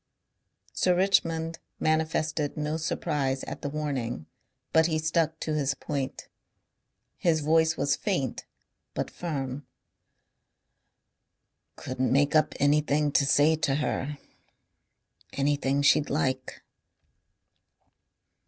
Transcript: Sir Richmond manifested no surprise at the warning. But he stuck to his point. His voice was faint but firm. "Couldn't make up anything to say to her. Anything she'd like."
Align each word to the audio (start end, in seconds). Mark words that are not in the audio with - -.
Sir 0.73 0.95
Richmond 0.95 1.59
manifested 1.79 2.57
no 2.57 2.77
surprise 2.77 3.43
at 3.43 3.61
the 3.61 3.69
warning. 3.69 4.25
But 4.73 4.87
he 4.87 4.97
stuck 4.97 5.39
to 5.41 5.53
his 5.53 5.75
point. 5.75 6.27
His 7.19 7.41
voice 7.41 7.77
was 7.77 7.95
faint 7.95 8.47
but 8.95 9.11
firm. 9.11 9.67
"Couldn't 11.75 12.11
make 12.11 12.35
up 12.35 12.55
anything 12.59 13.11
to 13.11 13.27
say 13.27 13.55
to 13.57 13.75
her. 13.75 14.17
Anything 15.33 15.83
she'd 15.83 16.09
like." 16.09 16.63